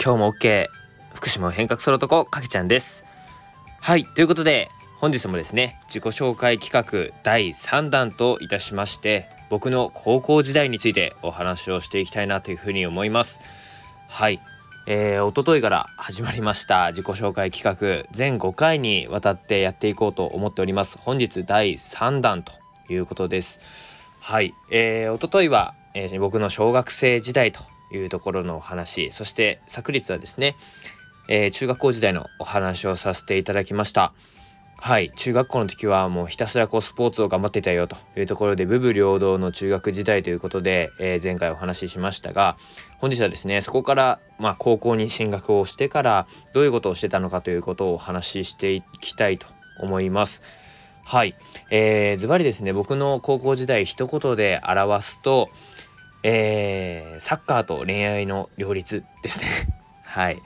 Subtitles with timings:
[0.00, 0.68] 今日も OK
[1.12, 3.04] 福島を変革する男かけちゃんです。
[3.80, 13.40] はいということで本日もですね自己紹介企画第3弾といたしまして僕の高校時代についてお話をしていきたいなというふうに思います。
[14.06, 14.40] はい。
[14.86, 20.96] えー、一昨日から始まりました自己紹介企画全5回にわたってやっていこうと思っております。
[20.96, 22.52] 本日第3弾と
[22.88, 23.58] いうことです。
[24.20, 27.60] はい、えー、一昨日は、えー、僕の小学生時代と
[27.92, 30.56] いうところのお話そして昨日はですね、
[31.28, 34.12] えー、中学校時代のお話をさせていただきました
[34.80, 42.56] はい中学校の時はもうひたすらこうスポーツを頑張っていたよというところで部分両道の中学時代ということで、えー、前回お話ししましたが
[42.98, 49.48] 本日はですねそこからまあ高校に進学をしてからどういうことをしてたのかということをお話ししていきたいと
[49.80, 50.42] 思います。
[51.08, 51.34] はい、
[51.70, 55.48] えー、ズバリですね僕の高校時代一言で表すと、
[56.22, 59.46] えー、サッカーと恋愛の両立ですね。
[60.02, 60.42] はい。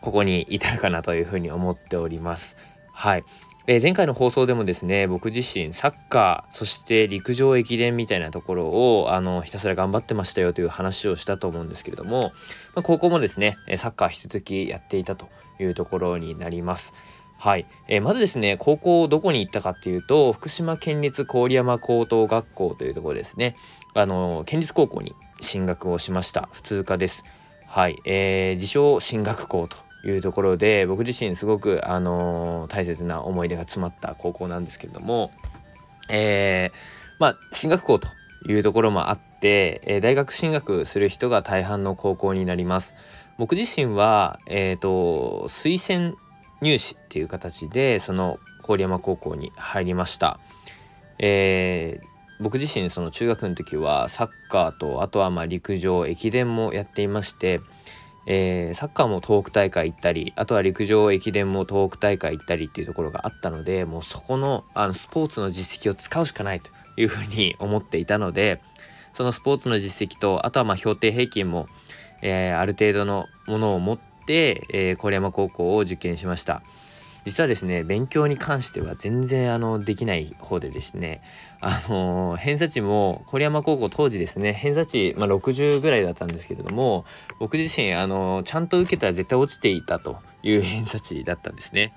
[0.00, 2.56] ここに至るかなというふうに思っております。
[2.92, 3.24] はい。
[3.66, 12.32] えー、前回の放送でもですね僕自身サッカーそして陸上駅伝みたいなところをあのひたすら頑張ってましたよという話をしたと思うんですけれども、
[12.74, 15.28] まあ、高校もですねサッカー引き続きやっていたと
[15.60, 16.94] いうところになります。
[17.40, 23.56] はい、えー、まずですね高校どこに行ったかっていうと福島県立郡山高等学校というところですね。
[23.94, 26.50] あの県立高校に進学をしました。
[26.52, 27.24] 普通科です。
[27.66, 35.30] はい、えー、自称進学校というところで僕自身すごく、あのー、大切な思い出が詰まった高校なんですけれども、
[36.10, 36.72] え、
[37.18, 38.08] まあ進学校と
[38.48, 42.94] いうところもあって、え、大学進学する人が大半の高校になります。
[43.38, 46.18] 僕自身は、えーと、推薦
[46.60, 50.38] 入試っていう形でその郡山高校に入りました。
[51.18, 57.60] えー、僕自身その中学の時はサッカーとあとはまあ陸上駅伝もやっていまして
[58.26, 68.60] えー、サッカーも東北大会行ったりあとは陸上駅伝も東北大会行ったりっていうところがあったのでもうそこのあのスポーツの実績を使うしかないというふうに思っていたので
[69.14, 71.66] そのスポーツの実績とあとはまあ評定平均も、
[72.22, 76.62] えー、ある程度のものを持って、えー、郡山高校を受験しました。
[77.24, 81.22] 実はですね勉強に関しては全然あのできない方でですね
[81.60, 87.04] あの偏差値も郡山高校当時ですね偏差値、まあ、60ぐらいだったんですけれども
[87.38, 91.92] 僕自身あのちゃんと受けたら絶対落ちていたという 偏差値だったんですね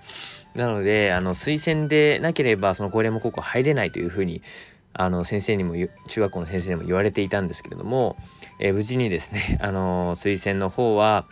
[0.55, 4.41] なのであの推薦でなければその郡山高校入れないというふうに
[4.95, 5.73] あの先生にも
[6.07, 8.15] 中学校の先生にも言われていたんですけれども、
[8.59, 11.25] えー、無事にですねあの推薦の方は、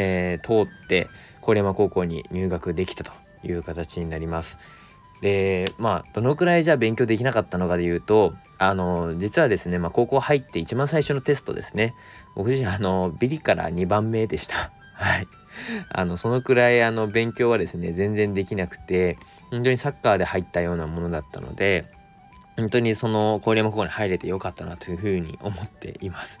[0.00, 1.08] えー、通って
[1.44, 4.58] 郡山高校に入学できたという形になります。
[5.20, 11.96] でまあどのくらいじゃあ勉強できなかったのかでいうとあの実はですね、まあ、高校入って一番最初のテストですね
[12.36, 14.70] 僕自身あのビリから2番目でした。
[14.94, 15.26] はい
[15.90, 19.18] あのそのくらいあの勉強はですね全然できなくて
[19.50, 21.86] 本当にサッカーで入ったようなものだったので
[22.56, 26.38] 本当にその郡山高校に入れてよかったなというふうに思っています。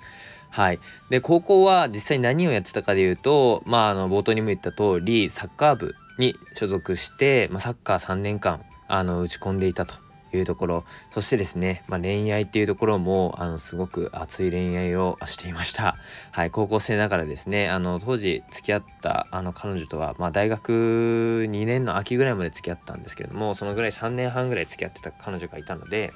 [0.50, 9.94] はい、で高校は実際何をやってたかでいうとまああの冒頭にも言った通りサッカー部に所属して、まあ、サッカー3年間あの打ち込んでいたと
[10.36, 10.84] いうところ。
[11.10, 15.96] そしてですね、まあ、恋愛っていうところもあのすごく熱い恋愛をしていました。
[16.32, 26.12] はい高校生ながらですねあの当時付き合ったあの彼女とは、まあ、大学2年の秋ぐらいまで付き合ったんですけれどもそのぐらい3年半ぐらい付き合ってた彼女がいたので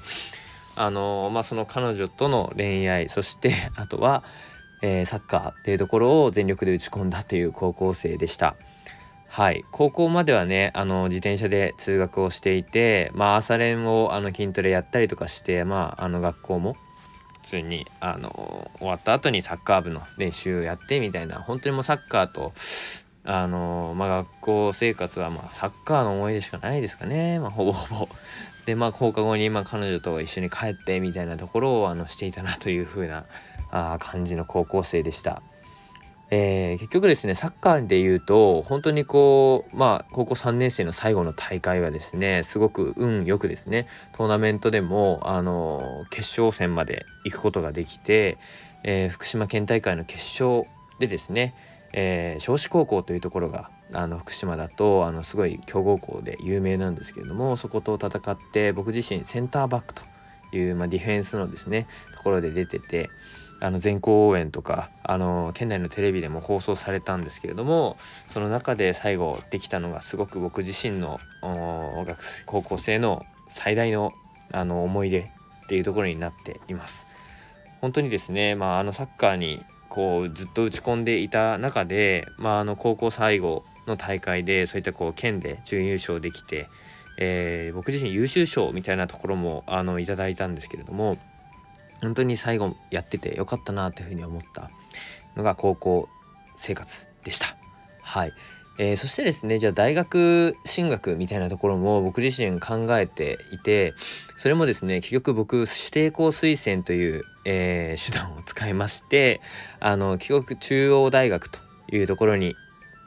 [0.75, 4.23] あのまあその彼女との恋愛そして あとは、
[4.81, 8.55] えー、サッカーっていうところを全力で打ち込んだという高校生でした。
[9.27, 16.77] はい高校まではねあの自転車で通学をしていてまあ朝練をあの筋トレやったりとかしてまああの学校も
[17.41, 22.53] 普通にあの終わった後にサッカー部の練習をやってみたいな本当にもうサッカーと
[23.25, 27.39] あのまあ学校生活はまあサッカーの思い出しかないですかね。
[27.39, 28.09] まあほぼほぼ。
[28.65, 33.25] でまあ放課後にまあ彼女と一緒に帰ってみたいなところをあのしていたなという風な
[33.71, 35.41] あ感じの高校生でした。
[36.35, 48.37] えー、結局ですねサッカーで言うと本当にこうまあ高校3年生の最後の大会はですねすごく運よくですねトーナメントでもあの決勝戦まで行くことができて、
[48.83, 51.53] えー、福島県大会の決勝でですね
[51.93, 60.01] えー、少子高校というところがあの福島だとあのすごい強豪校で有名なんですけれどもそこと戦って僕自身センターバックと
[60.55, 63.09] いう、まあ、ディフェンスのですねところで出てて
[63.59, 67.97] あの全校応援とかあの県内のテレビでも放送されたんですけれども
[68.29, 74.11] その中で最後できたのがすごく僕自身の学生高校生の最大の
[74.51, 75.31] あの思い出
[75.65, 77.07] っていうところになっています。
[77.81, 79.63] 本当にですね、まあ、あのサッカーに
[79.93, 86.67] こうずっと打ち込んでいた中で、まあ、あの高校最後の大会でそういったこう県で準優勝できて、
[87.19, 91.19] えー、僕自身優秀賞みたいなところもあのいただいたんですけれども
[92.01, 94.71] 本当に最後やっててよかったなというふうに思った
[95.35, 96.09] のが高校
[96.55, 97.55] 生活でした。
[98.01, 98.33] はい、
[98.79, 103.93] えー、そしてですねじゃあ大学進学みたいなところも僕自身考えていて
[104.37, 109.41] それもですね結局僕指定校推薦という、えー、手段を使いまして
[109.79, 111.59] あの帰国中央大学と
[111.91, 112.55] いうところに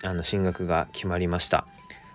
[0.04, 1.66] あの進学が決まりました。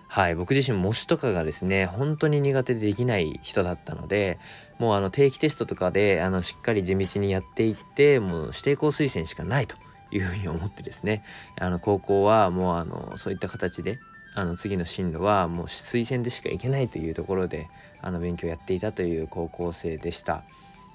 [0.08, 4.38] はい、僕自身模試とかがですね本当に苦手でできない人だったので
[4.78, 9.78] もうあの定期テストとかであのしっかり地道にやっていってもう指定校推薦しかないと
[10.12, 11.24] いうふうに思ってですね
[11.58, 13.98] あの高校はもうあのそういった形で
[14.34, 17.68] あの次の進路はもう推薦でしか行けないというところで
[18.00, 20.42] あの勉強やっていたという高校生でした。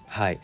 [0.07, 0.39] はい、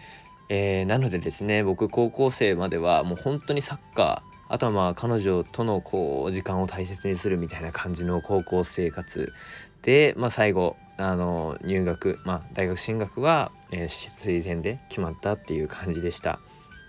[0.50, 9.34] えー、なのでですね僕高校生まではもう本当にサッカーあとはまあ彼女とのこう時間を大切にするみたいな感じの高校生活
[9.82, 16.40] で、まあ、最後あの入学、まあ、大学進学は、えー、推薦で決まったっていう感じでした。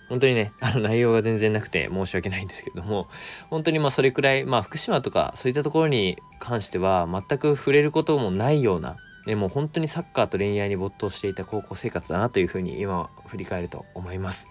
[0.08, 3.08] 本当にね、 あの内容が全然なくて申し訳ないんですけども、
[3.50, 8.96] 本当にまあそれくらい、まあ福島とかそういったところに関しては全く触れることもないような、
[9.26, 14.48] ね、もう本当にサッカーと恋愛に没頭していた高校生活だなというふうに今振り返ると思います。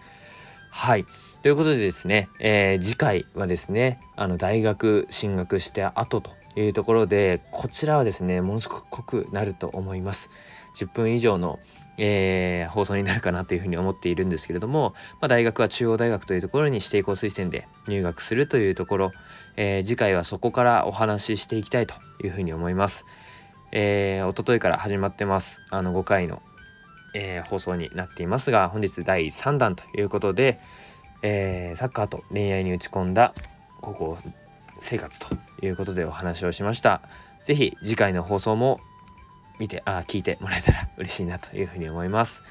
[0.71, 1.05] はい。
[1.43, 10.29] ということでですね、えー、次回はですね、あの大学進学して後というところで、こちらはですね、ものすごく濃くなると思います。
[10.75, 11.59] 10分以上の
[11.97, 19.11] えー、放送になるかなというふうに思っているんですけれども、まあ、大学は中央大学というところに指定校推薦で入学するというところ、
[19.55, 21.93] えー、次回はそこからお話ししていきたいと
[22.23, 23.05] いうふうに思います。
[23.71, 25.61] えー、一昨日から始まってます。
[25.69, 26.41] あの5回の、
[27.15, 30.59] えー、放送になっていますが、本日第3弾ということで、
[31.23, 33.33] えー、サッカーと恋愛に打ち込んだ
[33.81, 34.17] 高校
[34.79, 35.35] 生活と
[35.65, 37.01] いうことでお話をしました。
[37.45, 38.79] 是非次回の放送も
[39.59, 42.43] 見て、あ、聞いてもらえたら嬉しいなというふうに思います。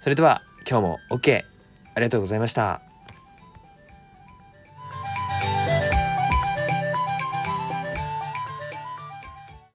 [0.00, 1.42] それでは今日も OK
[1.94, 2.89] ありがとうございました。